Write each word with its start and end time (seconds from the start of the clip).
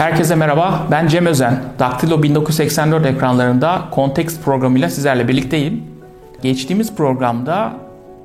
Herkese 0.00 0.34
merhaba, 0.34 0.86
ben 0.90 1.06
Cem 1.06 1.26
Özen. 1.26 1.62
Daktilo 1.78 2.22
1984 2.22 3.06
ekranlarında 3.06 3.82
Kontekst 3.90 4.44
programıyla 4.44 4.88
sizlerle 4.88 5.28
birlikteyim. 5.28 5.84
Geçtiğimiz 6.42 6.94
programda 6.94 7.72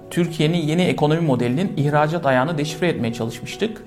Türkiye'nin 0.10 0.58
yeni 0.58 0.82
ekonomi 0.82 1.22
modelinin 1.22 1.74
ihracat 1.78 2.26
ayağını 2.26 2.58
deşifre 2.58 2.88
etmeye 2.88 3.14
çalışmıştık. 3.14 3.84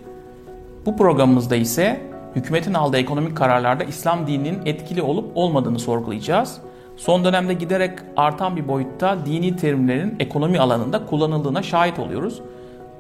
Bu 0.87 0.97
programımızda 0.97 1.57
ise 1.57 2.01
hükümetin 2.37 2.75
aldığı 2.75 2.99
ekonomik 2.99 3.37
kararlarda 3.37 3.85
İslam 3.85 4.27
dininin 4.27 4.59
etkili 4.67 5.03
olup 5.03 5.37
olmadığını 5.37 5.79
sorgulayacağız. 5.79 6.59
Son 6.97 7.25
dönemde 7.25 7.55
giderek 7.55 7.99
artan 8.17 8.57
bir 8.57 8.69
boyutta 8.69 9.17
dini 9.27 9.57
terimlerin 9.57 10.17
ekonomi 10.21 10.61
alanında 10.61 11.07
kullanıldığına 11.07 11.63
şahit 11.63 11.99
oluyoruz. 11.99 12.41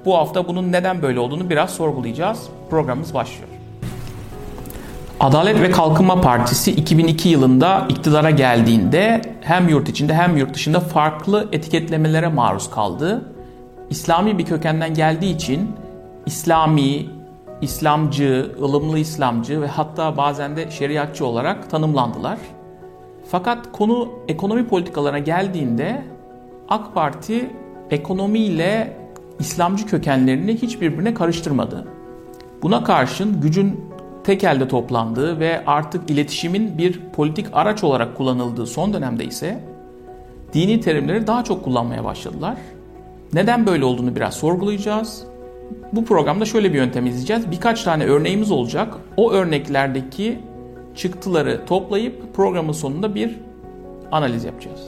Bu 0.05 0.17
hafta 0.17 0.49
bunun 0.49 0.73
neden 0.73 1.03
böyle 1.03 1.21
olduğunu 1.21 1.51
biraz 1.51 1.71
sorgulayacağız. 1.71 2.49
Programımız 2.71 3.15
başlıyor. 3.15 3.58
Adalet 5.21 5.61
ve 5.61 5.71
Kalkınma 5.71 6.21
Partisi 6.21 6.73
2002 6.73 7.29
yılında 7.29 7.87
iktidara 7.89 8.31
geldiğinde 8.31 9.23
hem 9.41 9.69
yurt 9.69 9.89
içinde 9.89 10.15
hem 10.15 10.37
yurt 10.37 10.55
dışında 10.55 10.81
farklı 10.81 11.49
etiketlemelere 11.53 12.29
maruz 12.29 12.71
kaldı. 12.71 13.33
İslami 13.91 14.39
bir 14.39 14.45
kökenden 14.45 14.95
geldiği 14.95 15.35
için 15.35 15.71
İslami, 16.27 17.07
İslamcı, 17.63 18.53
ılımlı 18.63 18.99
İslamcı 18.99 19.63
ve 19.63 19.67
hatta 19.67 20.17
bazen 20.17 20.57
de 20.57 20.71
şeriatçı 20.71 21.27
olarak 21.27 21.71
tanımlandılar. 21.71 22.39
Fakat 23.31 23.73
konu 23.73 24.09
ekonomi 24.29 24.67
politikalarına 24.67 25.19
geldiğinde 25.19 26.05
AK 26.69 26.95
Parti 26.95 27.51
ekonomiyle 27.91 28.97
İslamcı 29.39 29.87
kökenlerini 29.87 30.55
hiçbirbirine 30.57 31.15
karıştırmadı. 31.15 31.89
Buna 32.63 32.85
karşın 32.85 33.41
gücün 33.41 33.88
tek 34.29 34.45
elde 34.45 34.69
toplandığı 34.69 35.41
ve 35.41 35.65
artık 35.67 36.11
iletişimin 36.11 36.79
bir 36.79 37.01
politik 37.13 37.47
araç 37.53 37.85
olarak 37.85 38.17
kullanıldığı 38.17 38.67
son 38.67 38.93
dönemde 38.93 39.25
ise 39.25 39.61
dini 40.53 40.81
terimleri 40.81 41.27
daha 41.27 41.45
çok 41.45 41.65
kullanmaya 41.65 42.05
başladılar. 42.05 42.57
Neden 43.33 43.67
böyle 43.67 43.85
olduğunu 43.85 44.17
biraz 44.17 44.35
sorgulayacağız. 44.35 45.25
Bu 45.93 46.05
programda 46.05 46.45
şöyle 46.45 46.73
bir 46.73 46.79
yöntem 46.79 47.07
izleyeceğiz. 47.07 47.51
Birkaç 47.51 47.83
tane 47.83 48.05
örneğimiz 48.05 48.51
olacak. 48.51 48.95
O 49.17 49.33
örneklerdeki 49.33 50.39
çıktıları 50.97 51.61
toplayıp 51.67 52.35
programın 52.35 52.73
sonunda 52.73 53.15
bir 53.15 53.37
analiz 54.13 54.45
yapacağız. 54.45 54.81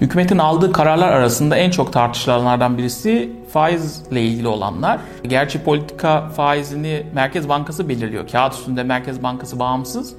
Hükümetin 0.00 0.38
aldığı 0.38 0.72
kararlar 0.72 1.12
arasında 1.12 1.56
en 1.56 1.70
çok 1.70 1.92
tartışılanlardan 1.92 2.78
birisi 2.78 3.32
faizle 3.52 4.22
ilgili 4.22 4.48
olanlar. 4.48 5.00
Gerçi 5.28 5.64
politika 5.64 6.28
faizini 6.28 7.06
Merkez 7.14 7.48
Bankası 7.48 7.88
belirliyor. 7.88 8.28
Kağıt 8.28 8.54
üstünde 8.54 8.82
Merkez 8.82 9.22
Bankası 9.22 9.58
bağımsız. 9.58 10.14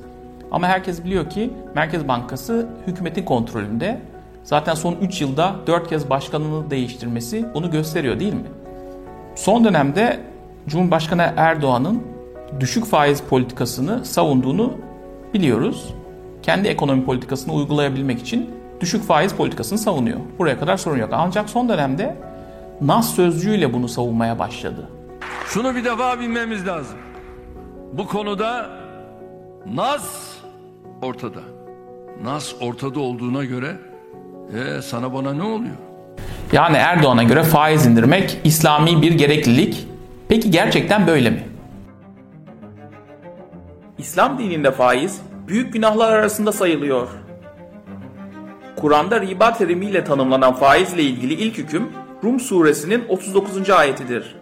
Ama 0.52 0.68
herkes 0.68 1.04
biliyor 1.04 1.30
ki 1.30 1.54
Merkez 1.76 2.08
Bankası 2.08 2.68
hükümetin 2.88 3.26
kontrolünde. 3.26 4.02
Zaten 4.44 4.74
son 4.74 4.96
3 5.02 5.22
yılda 5.22 5.56
4 5.68 5.90
kez 5.90 6.10
başkanını 6.10 6.72
değiştirmesi 6.72 7.46
bunu 7.54 7.72
gösteriyor 7.72 8.20
değil 8.20 8.34
mi? 8.34 8.48
Son 9.36 9.64
dönemde 9.64 10.20
Cumhurbaşkanı 10.68 11.34
Erdoğan'ın 11.38 12.04
düşük 12.60 12.86
faiz 12.86 13.22
politikasını 13.22 14.06
savunduğunu 14.06 14.74
biliyoruz. 15.34 15.94
Kendi 16.46 16.68
ekonomi 16.68 17.06
politikasını 17.06 17.54
uygulayabilmek 17.54 18.22
için 18.22 18.50
düşük 18.82 19.04
faiz 19.04 19.34
politikasını 19.34 19.78
savunuyor. 19.78 20.20
Buraya 20.40 20.60
kadar 20.60 20.78
sorun 20.78 20.98
yok. 20.98 21.10
Ancak 21.14 21.50
son 21.50 21.70
dönemde 21.70 22.16
nas 22.82 23.16
sözcüğüyle 23.16 23.74
bunu 23.74 23.88
savunmaya 23.88 24.40
başladı. 24.40 24.90
Şunu 25.48 25.76
bir 25.76 25.86
defa 25.86 26.20
bilmemiz 26.20 26.68
lazım. 26.68 26.98
Bu 27.94 28.08
konuda 28.08 28.70
nas 29.74 30.34
ortada. 31.02 31.40
Nas 32.24 32.54
ortada 32.62 33.00
olduğuna 33.00 33.44
göre 33.44 33.78
e, 34.54 34.82
sana 34.82 35.14
bana 35.14 35.34
ne 35.34 35.44
oluyor? 35.44 35.76
Yani 36.52 36.78
Erdoğan'a 36.78 37.24
göre 37.24 37.44
faiz 37.44 37.86
indirmek 37.86 38.40
İslami 38.44 39.02
bir 39.02 39.12
gereklilik. 39.12 39.88
Peki 40.28 40.52
gerçekten 40.52 41.08
böyle 41.08 41.30
mi? 41.30 41.44
İslam 43.98 44.38
dininde 44.38 44.72
faiz 44.72 45.22
büyük 45.48 45.74
günahlar 45.74 46.14
arasında 46.14 46.52
sayılıyor. 46.52 47.08
Kur'an'da 48.76 49.22
riba 49.22 49.54
terimiyle 49.54 50.04
tanımlanan 50.04 50.54
faizle 50.56 51.04
ilgili 51.04 51.34
ilk 51.34 51.58
hüküm 51.58 51.90
Rum 52.24 52.40
suresinin 52.40 53.04
39. 53.08 53.70
ayetidir. 53.70 54.36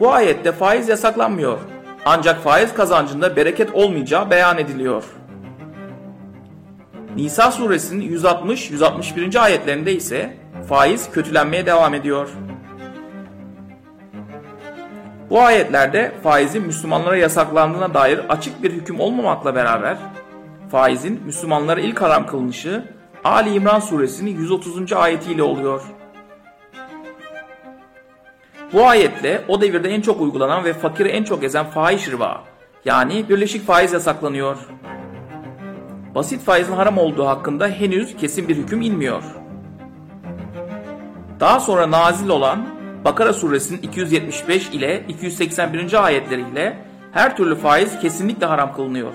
Bu 0.00 0.12
ayette 0.12 0.52
faiz 0.52 0.88
yasaklanmıyor. 0.88 1.58
Ancak 2.04 2.42
faiz 2.42 2.74
kazancında 2.74 3.36
bereket 3.36 3.74
olmayacağı 3.74 4.30
beyan 4.30 4.58
ediliyor. 4.58 5.04
Nisa 7.16 7.50
suresinin 7.50 8.18
160-161. 8.18 9.38
ayetlerinde 9.38 9.94
ise 9.94 10.36
faiz 10.68 11.10
kötülenmeye 11.10 11.66
devam 11.66 11.94
ediyor. 11.94 12.28
Bu 15.32 15.40
ayetlerde 15.40 16.12
faizin 16.22 16.62
Müslümanlara 16.62 17.16
yasaklandığına 17.16 17.94
dair 17.94 18.18
açık 18.28 18.62
bir 18.62 18.72
hüküm 18.72 19.00
olmamakla 19.00 19.54
beraber 19.54 19.96
faizin 20.70 21.20
Müslümanlara 21.24 21.80
ilk 21.80 22.02
haram 22.02 22.26
kılınışı 22.26 22.84
Ali 23.24 23.54
İmran 23.54 23.80
suresinin 23.80 24.30
130. 24.30 24.92
ayetiyle 24.92 25.42
oluyor. 25.42 25.82
Bu 28.72 28.86
ayetle 28.86 29.44
o 29.48 29.60
devirde 29.60 29.90
en 29.90 30.00
çok 30.00 30.20
uygulanan 30.20 30.64
ve 30.64 30.72
fakiri 30.72 31.08
en 31.08 31.24
çok 31.24 31.44
ezen 31.44 31.66
faiz 31.66 32.10
riba 32.10 32.44
yani 32.84 33.28
birleşik 33.28 33.66
faiz 33.66 33.92
yasaklanıyor. 33.92 34.56
Basit 36.14 36.42
faizin 36.42 36.72
haram 36.72 36.98
olduğu 36.98 37.26
hakkında 37.26 37.68
henüz 37.68 38.16
kesin 38.16 38.48
bir 38.48 38.56
hüküm 38.56 38.82
inmiyor. 38.82 39.22
Daha 41.40 41.60
sonra 41.60 41.90
nazil 41.90 42.28
olan 42.28 42.81
Bakara 43.04 43.32
suresinin 43.32 43.82
275 43.82 44.68
ile 44.68 45.04
281. 45.08 46.04
ayetleriyle 46.04 46.76
her 47.12 47.36
türlü 47.36 47.56
faiz 47.56 48.00
kesinlikle 48.00 48.46
haram 48.46 48.74
kılınıyor. 48.74 49.12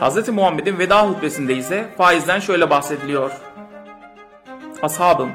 Hz. 0.00 0.28
Muhammed'in 0.28 0.78
veda 0.78 1.08
hutbesinde 1.08 1.56
ise 1.56 1.88
faizden 1.98 2.40
şöyle 2.40 2.70
bahsediliyor. 2.70 3.32
Ashabım, 4.82 5.30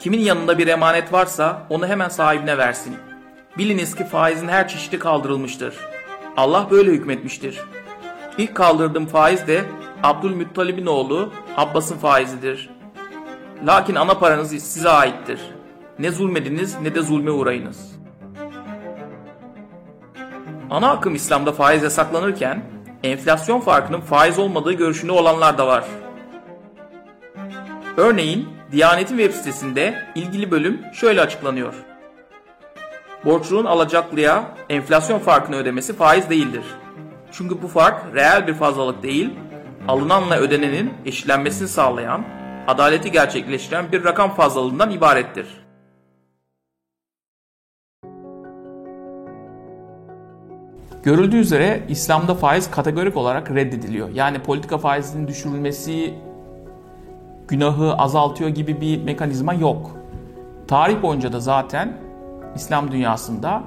kimin 0.00 0.20
yanında 0.20 0.58
bir 0.58 0.66
emanet 0.66 1.12
varsa 1.12 1.62
onu 1.70 1.86
hemen 1.86 2.08
sahibine 2.08 2.58
versin. 2.58 2.96
Biliniz 3.58 3.94
ki 3.94 4.04
faizin 4.04 4.48
her 4.48 4.68
çeşidi 4.68 4.98
kaldırılmıştır. 4.98 5.74
Allah 6.36 6.66
böyle 6.70 6.90
hükmetmiştir. 6.90 7.60
İlk 8.38 8.54
kaldırdığım 8.54 9.06
faiz 9.06 9.46
de 9.46 9.64
Abdülmuttalib'in 10.02 10.86
oğlu 10.86 11.32
Abbas'ın 11.56 11.98
faizidir. 11.98 12.70
Lakin 13.66 13.94
ana 13.94 14.18
paranız 14.18 14.50
size 14.50 14.88
aittir. 14.88 15.40
Ne 15.98 16.10
zulmediniz 16.10 16.80
ne 16.80 16.94
de 16.94 17.02
zulme 17.02 17.30
uğrayınız. 17.30 17.94
Ana 20.70 20.90
akım 20.90 21.14
İslam'da 21.14 21.52
faiz 21.52 21.82
yasaklanırken 21.82 22.62
enflasyon 23.02 23.60
farkının 23.60 24.00
faiz 24.00 24.38
olmadığı 24.38 24.72
görüşünde 24.72 25.12
olanlar 25.12 25.58
da 25.58 25.66
var. 25.66 25.84
Örneğin 27.96 28.48
Diyanet'in 28.72 29.18
web 29.18 29.32
sitesinde 29.32 29.94
ilgili 30.14 30.50
bölüm 30.50 30.80
şöyle 30.92 31.20
açıklanıyor. 31.20 31.74
Borçluğun 33.24 33.64
alacaklıya 33.64 34.44
enflasyon 34.68 35.18
farkını 35.18 35.56
ödemesi 35.56 35.96
faiz 35.96 36.30
değildir. 36.30 36.64
Çünkü 37.32 37.62
bu 37.62 37.68
fark 37.68 38.14
reel 38.14 38.46
bir 38.46 38.54
fazlalık 38.54 39.02
değil, 39.02 39.30
alınanla 39.88 40.36
ödenenin 40.36 40.92
eşitlenmesini 41.06 41.68
sağlayan, 41.68 42.24
adaleti 42.66 43.12
gerçekleştiren 43.12 43.92
bir 43.92 44.04
rakam 44.04 44.34
fazlalığından 44.34 44.90
ibarettir. 44.90 45.46
Görüldüğü 51.02 51.36
üzere 51.36 51.82
İslam'da 51.88 52.34
faiz 52.34 52.70
kategorik 52.70 53.16
olarak 53.16 53.50
reddediliyor. 53.50 54.08
Yani 54.08 54.38
politika 54.38 54.78
faizinin 54.78 55.28
düşürülmesi 55.28 56.14
günahı 57.48 57.94
azaltıyor 57.94 58.50
gibi 58.50 58.80
bir 58.80 59.02
mekanizma 59.02 59.54
yok. 59.54 59.90
Tarih 60.68 61.02
boyunca 61.02 61.32
da 61.32 61.40
zaten 61.40 61.96
İslam 62.54 62.92
dünyasında 62.92 63.62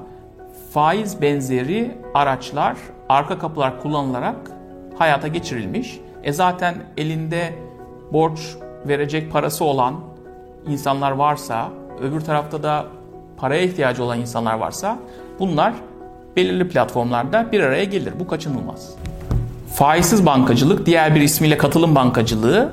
faiz 0.73 1.21
benzeri 1.21 1.97
araçlar, 2.13 2.77
arka 3.09 3.39
kapılar 3.39 3.81
kullanılarak 3.81 4.51
hayata 4.97 5.27
geçirilmiş. 5.27 5.99
E 6.23 6.33
zaten 6.33 6.75
elinde 6.97 7.53
borç 8.13 8.57
verecek 8.85 9.31
parası 9.31 9.65
olan 9.65 9.95
insanlar 10.67 11.11
varsa, 11.11 11.69
öbür 12.01 12.21
tarafta 12.21 12.63
da 12.63 12.85
paraya 13.37 13.61
ihtiyacı 13.61 14.03
olan 14.03 14.19
insanlar 14.19 14.53
varsa 14.53 14.99
bunlar 15.39 15.73
belirli 16.35 16.69
platformlarda 16.69 17.51
bir 17.51 17.59
araya 17.59 17.83
gelir. 17.83 18.13
Bu 18.19 18.27
kaçınılmaz. 18.27 18.95
Faizsiz 19.73 20.25
bankacılık, 20.25 20.85
diğer 20.85 21.15
bir 21.15 21.21
ismiyle 21.21 21.57
katılım 21.57 21.95
bankacılığı, 21.95 22.71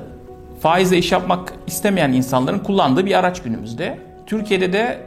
faizle 0.59 0.97
iş 0.97 1.11
yapmak 1.11 1.53
istemeyen 1.67 2.11
insanların 2.11 2.59
kullandığı 2.59 3.05
bir 3.05 3.19
araç 3.19 3.41
günümüzde. 3.43 3.99
Türkiye'de 4.25 4.73
de 4.73 4.99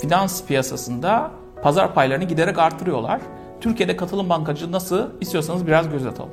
finans 0.00 0.44
piyasasında 0.44 1.30
pazar 1.62 1.94
paylarını 1.94 2.24
giderek 2.24 2.58
artırıyorlar. 2.58 3.20
Türkiye'de 3.60 3.96
katılım 3.96 4.28
bankacılığı 4.28 4.72
nasıl 4.72 5.06
istiyorsanız 5.20 5.66
biraz 5.66 5.90
göz 5.90 6.06
atalım. 6.06 6.30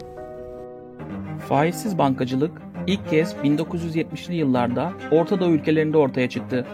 Faizsiz 1.50 1.97
bankacılık 1.97 2.51
ilk 2.88 3.09
kez 3.09 3.33
1970'li 3.33 4.35
yıllarda 4.35 4.94
Orta 5.12 5.39
Doğu 5.39 5.51
ülkelerinde 5.51 5.97
ortaya 5.97 6.30
çıktı. 6.30 6.65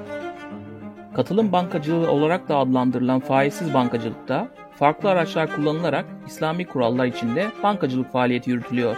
Katılım 1.16 1.52
bankacılığı 1.52 2.12
olarak 2.12 2.50
da 2.50 2.58
adlandırılan 2.58 3.20
faizsiz 3.20 3.74
bankacılıkta 3.74 4.48
farklı 4.76 5.10
araçlar 5.10 5.56
kullanılarak 5.56 6.06
İslami 6.28 6.66
kurallar 6.66 7.06
içinde 7.06 7.48
bankacılık 7.64 8.12
faaliyeti 8.12 8.50
yürütülüyor. 8.50 8.98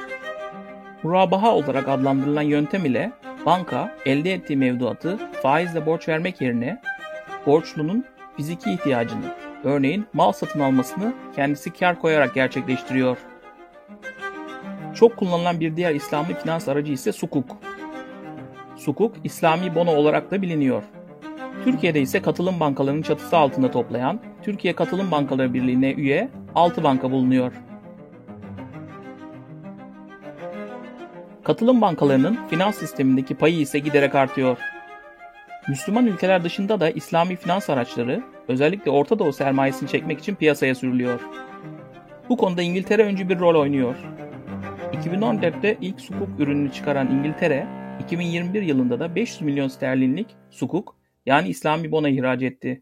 Murabaha 1.04 1.56
olarak 1.56 1.90
adlandırılan 1.90 2.42
yöntem 2.42 2.86
ile 2.86 3.12
banka 3.46 3.96
elde 4.06 4.34
ettiği 4.34 4.58
mevduatı 4.58 5.18
faizle 5.42 5.86
borç 5.86 6.10
vermek 6.10 6.42
yerine 6.42 6.82
borçlunun 7.46 8.06
fiziki 8.38 8.72
ihtiyacını, 8.72 9.26
örneğin 9.64 10.06
mal 10.14 10.32
satın 10.32 10.60
almasını 10.60 11.14
kendisi 11.36 11.74
kar 11.74 12.00
koyarak 12.00 12.34
gerçekleştiriyor. 12.34 13.18
Çok 14.96 15.18
kullanılan 15.18 15.60
bir 15.60 15.76
diğer 15.76 15.96
İslami 15.96 16.34
finans 16.34 16.68
aracı 16.68 16.92
ise 16.92 17.12
sukuk. 17.12 17.46
Sukuk, 18.76 19.16
İslami 19.24 19.76
bono 19.76 19.92
olarak 19.96 20.32
da 20.32 20.42
biliniyor. 20.42 20.84
Türkiye'de 21.64 22.02
ise 22.02 22.22
katılım 22.22 22.60
bankalarının 22.60 23.02
çatısı 23.02 23.38
altında 23.38 23.72
toplayan 23.72 24.20
Türkiye 24.44 24.76
Katılım 24.76 25.12
Bankaları 25.12 25.54
Birliği'ne 25.54 25.92
üye 25.94 26.30
6 26.56 26.84
banka 26.84 27.12
bulunuyor. 27.12 27.54
Katılım 31.44 31.82
bankalarının 31.82 32.40
finans 32.50 32.78
sistemindeki 32.78 33.36
payı 33.36 33.60
ise 33.60 33.80
giderek 33.80 34.16
artıyor. 34.16 34.58
Müslüman 35.68 36.06
ülkeler 36.06 36.44
dışında 36.44 36.80
da 36.80 36.90
İslami 36.90 37.36
finans 37.36 37.70
araçları 37.70 38.24
özellikle 38.48 38.92
Orta 38.92 39.20
Doğu 39.20 39.34
sermayesini 39.34 39.90
çekmek 39.90 40.20
için 40.20 40.36
piyasaya 40.36 40.76
sürülüyor. 40.76 41.20
Bu 42.30 42.38
konuda 42.38 42.62
İngiltere 42.62 43.04
öncü 43.04 43.30
bir 43.30 43.40
rol 43.40 43.56
oynuyor. 43.56 43.96
2014'te 45.02 45.78
ilk 45.82 46.02
sukuk 46.02 46.40
ürününü 46.40 46.72
çıkaran 46.72 47.08
İngiltere, 47.08 47.68
2021 48.04 48.62
yılında 48.62 49.00
da 49.00 49.16
500 49.16 49.42
milyon 49.42 49.68
sterlinlik 49.68 50.28
sukuk 50.50 50.96
yani 51.26 51.50
İslami 51.50 51.92
bona 51.92 52.10
ihraç 52.10 52.42
etti. 52.42 52.82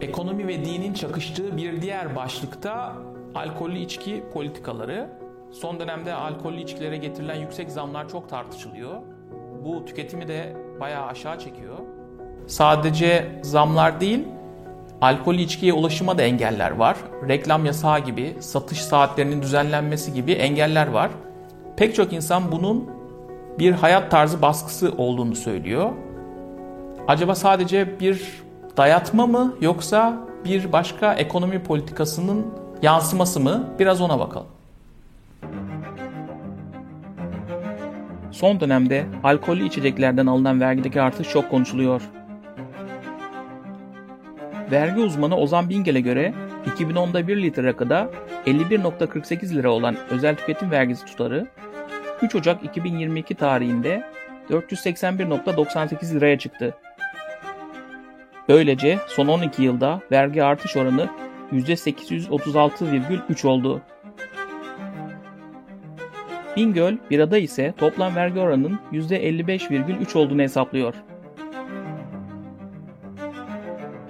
Ekonomi 0.00 0.46
ve 0.46 0.64
dinin 0.64 0.94
çakıştığı 0.94 1.56
bir 1.56 1.82
diğer 1.82 2.16
başlıkta 2.16 2.96
alkollü 3.34 3.78
içki 3.78 4.22
politikaları. 4.32 5.10
Son 5.52 5.80
dönemde 5.80 6.14
alkollü 6.14 6.60
içkilere 6.60 6.96
getirilen 6.96 7.40
yüksek 7.40 7.70
zamlar 7.70 8.08
çok 8.08 8.28
tartışılıyor. 8.28 9.02
Bu 9.64 9.84
tüketimi 9.84 10.28
de 10.28 10.56
bayağı 10.80 11.06
aşağı 11.06 11.38
çekiyor. 11.38 11.78
Sadece 12.46 13.40
zamlar 13.42 14.00
değil, 14.00 14.24
alkollü 15.02 15.40
içkiye 15.40 15.72
ulaşıma 15.72 16.18
da 16.18 16.22
engeller 16.22 16.70
var. 16.70 16.96
Reklam 17.28 17.64
yasağı 17.64 18.00
gibi, 18.00 18.36
satış 18.40 18.82
saatlerinin 18.82 19.42
düzenlenmesi 19.42 20.14
gibi 20.14 20.32
engeller 20.32 20.86
var. 20.86 21.10
Pek 21.76 21.94
çok 21.94 22.12
insan 22.12 22.52
bunun 22.52 22.90
bir 23.58 23.72
hayat 23.72 24.10
tarzı 24.10 24.42
baskısı 24.42 24.92
olduğunu 24.98 25.34
söylüyor. 25.36 25.90
Acaba 27.08 27.34
sadece 27.34 28.00
bir 28.00 28.22
dayatma 28.76 29.26
mı 29.26 29.56
yoksa 29.60 30.18
bir 30.44 30.72
başka 30.72 31.14
ekonomi 31.14 31.62
politikasının 31.62 32.46
yansıması 32.82 33.40
mı? 33.40 33.68
Biraz 33.78 34.00
ona 34.00 34.18
bakalım. 34.18 34.46
Son 38.30 38.60
dönemde 38.60 39.06
alkollü 39.24 39.66
içeceklerden 39.66 40.26
alınan 40.26 40.60
vergideki 40.60 41.02
artış 41.02 41.28
çok 41.28 41.50
konuşuluyor. 41.50 42.02
Vergi 44.72 45.00
uzmanı 45.00 45.36
Ozan 45.36 45.68
Bingel'e 45.68 46.00
göre 46.00 46.34
2010'da 46.66 47.28
1 47.28 47.42
litre 47.42 47.64
rakıda 47.64 48.10
51.48 48.46 49.54
lira 49.54 49.70
olan 49.70 49.96
özel 50.10 50.36
tüketim 50.36 50.70
vergisi 50.70 51.04
tutarı 51.04 51.46
3 52.22 52.34
Ocak 52.34 52.64
2022 52.64 53.34
tarihinde 53.34 54.02
481.98 54.50 56.14
liraya 56.14 56.38
çıktı. 56.38 56.74
Böylece 58.48 58.98
son 59.06 59.28
12 59.28 59.62
yılda 59.62 60.00
vergi 60.12 60.44
artış 60.44 60.76
oranı 60.76 61.08
%836,3 61.52 63.46
oldu. 63.46 63.82
Bingöl 66.56 66.96
birada 67.10 67.38
ise 67.38 67.74
toplam 67.76 68.16
vergi 68.16 68.40
oranının 68.40 68.80
%55,3 68.92 70.18
olduğunu 70.18 70.42
hesaplıyor. 70.42 70.94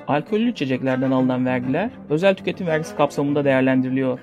Alkollü 0.08 0.50
içeceklerden 0.50 1.10
alınan 1.10 1.46
vergiler 1.46 1.90
özel 2.10 2.34
tüketim 2.34 2.66
vergisi 2.66 2.96
kapsamında 2.96 3.44
değerlendiriliyor. 3.44 4.20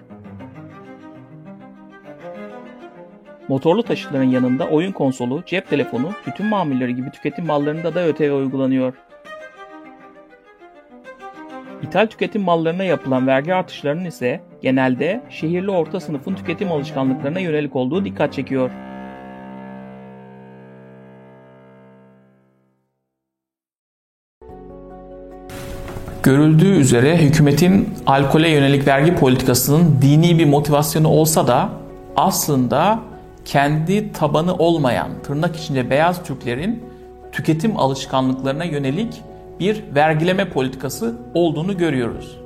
Motorlu 3.48 3.84
taşıtların 3.84 4.24
yanında 4.24 4.68
oyun 4.68 4.92
konsolu, 4.92 5.44
cep 5.46 5.70
telefonu, 5.70 6.10
tütün 6.26 6.46
mamulleri 6.46 6.96
gibi 6.96 7.12
tüketim 7.12 7.46
mallarında 7.46 7.96
da 7.96 8.08
ÖTV 8.08 8.32
uygulanıyor. 8.34 8.94
İthal 11.84 12.08
tüketim 12.08 12.42
mallarına 12.42 12.84
yapılan 12.84 13.28
vergi 13.28 13.54
artışlarının 13.54 14.06
ise 14.06 14.42
genelde 14.62 15.22
şehirli 15.30 15.72
orta 15.72 16.00
sınıfın 16.00 16.36
tüketim 16.36 16.72
alışkanlıklarına 16.72 17.40
yönelik 17.40 17.76
olduğu 17.76 18.06
dikkat 18.06 18.34
çekiyor. 18.34 18.72
Görüldüğü 26.30 26.72
üzere 26.72 27.18
hükümetin 27.18 27.90
alkole 28.08 28.50
yönelik 28.50 28.88
vergi 28.88 29.16
politikasının 29.16 29.98
dini 30.02 30.40
bir 30.40 30.46
motivasyonu 30.46 31.08
olsa 31.08 31.48
da 31.48 31.70
aslında 32.16 33.00
kendi 33.46 34.12
tabanı 34.14 34.56
olmayan 34.56 35.08
tırnak 35.24 35.56
içinde 35.56 35.90
beyaz 35.90 36.24
Türklerin 36.24 36.84
tüketim 37.32 37.78
alışkanlıklarına 37.78 38.64
yönelik 38.64 39.22
bir 39.60 39.84
vergileme 39.96 40.50
politikası 40.50 41.16
olduğunu 41.34 41.78
görüyoruz. 41.78 42.38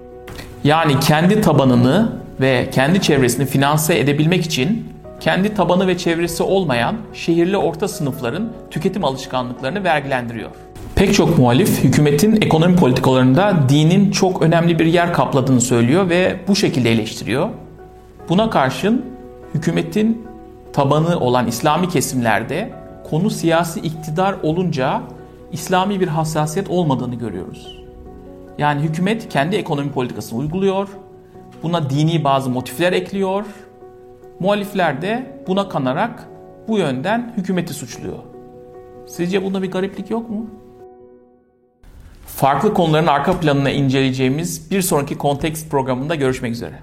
Yani 0.63 0.99
kendi 0.99 1.41
tabanını 1.41 2.11
ve 2.41 2.69
kendi 2.71 3.01
çevresini 3.01 3.45
finanse 3.45 3.99
edebilmek 3.99 4.45
için 4.45 4.93
kendi 5.19 5.53
tabanı 5.53 5.87
ve 5.87 5.97
çevresi 5.97 6.43
olmayan 6.43 6.95
şehirli 7.13 7.57
orta 7.57 7.87
sınıfların 7.87 8.51
tüketim 8.71 9.05
alışkanlıklarını 9.05 9.83
vergilendiriyor. 9.83 10.51
Pek 10.95 11.13
çok 11.13 11.37
muhalif 11.37 11.83
hükümetin 11.83 12.41
ekonomi 12.41 12.75
politikalarında 12.75 13.57
dinin 13.69 14.11
çok 14.11 14.41
önemli 14.41 14.79
bir 14.79 14.85
yer 14.85 15.13
kapladığını 15.13 15.61
söylüyor 15.61 16.09
ve 16.09 16.39
bu 16.47 16.55
şekilde 16.55 16.91
eleştiriyor. 16.91 17.49
Buna 18.29 18.49
karşın 18.49 19.05
hükümetin 19.53 20.27
tabanı 20.73 21.19
olan 21.19 21.47
İslami 21.47 21.89
kesimlerde 21.89 22.71
konu 23.09 23.29
siyasi 23.29 23.79
iktidar 23.79 24.35
olunca 24.43 25.01
İslami 25.51 25.99
bir 25.99 26.07
hassasiyet 26.07 26.69
olmadığını 26.69 27.15
görüyoruz. 27.15 27.83
Yani 28.57 28.81
hükümet 28.81 29.29
kendi 29.29 29.55
ekonomi 29.55 29.91
politikasını 29.91 30.39
uyguluyor, 30.39 30.87
buna 31.63 31.89
dini 31.89 32.23
bazı 32.23 32.49
motifler 32.49 32.93
ekliyor, 32.93 33.45
muhalifler 34.39 35.01
de 35.01 35.41
buna 35.47 35.69
kanarak 35.69 36.27
bu 36.67 36.77
yönden 36.77 37.33
hükümeti 37.37 37.73
suçluyor. 37.73 38.19
Sizce 39.07 39.43
bunda 39.43 39.63
bir 39.63 39.71
gariplik 39.71 40.09
yok 40.09 40.29
mu? 40.29 40.47
Farklı 42.35 42.73
konuların 42.73 43.07
arka 43.07 43.39
planını 43.39 43.71
inceleyeceğimiz 43.71 44.71
bir 44.71 44.81
sonraki 44.81 45.17
kontekst 45.17 45.69
programında 45.69 46.15
görüşmek 46.15 46.51
üzere. 46.51 46.79